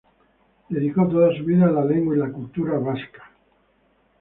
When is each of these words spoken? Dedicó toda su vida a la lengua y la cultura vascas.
Dedicó 0.67 1.07
toda 1.07 1.31
su 1.37 1.45
vida 1.45 1.67
a 1.67 1.71
la 1.71 1.85
lengua 1.85 2.15
y 2.15 2.17
la 2.21 2.31
cultura 2.31 2.79
vascas. 2.79 3.29